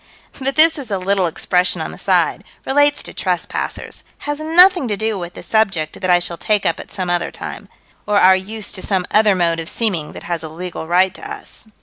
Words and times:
But 0.39 0.55
this 0.55 0.79
is 0.79 0.89
a 0.89 0.97
little 0.97 1.27
expression 1.27 1.79
on 1.79 1.91
the 1.91 1.99
side: 1.99 2.43
relates 2.65 3.03
to 3.03 3.13
trespassers; 3.13 4.01
has 4.25 4.39
nothing 4.39 4.87
to 4.87 4.97
do 4.97 5.19
with 5.19 5.35
the 5.35 5.43
subject 5.43 6.01
that 6.01 6.09
I 6.09 6.17
shall 6.17 6.37
take 6.37 6.65
up 6.65 6.79
at 6.79 6.89
some 6.89 7.07
other 7.11 7.29
time 7.29 7.69
or 8.07 8.17
our 8.19 8.35
use 8.35 8.71
to 8.71 8.81
some 8.81 9.05
other 9.11 9.35
mode 9.35 9.59
of 9.59 9.69
seeming 9.69 10.13
that 10.13 10.23
has 10.23 10.41
a 10.41 10.49
legal 10.49 10.87
right 10.87 11.13
to 11.13 11.31
us. 11.31 11.67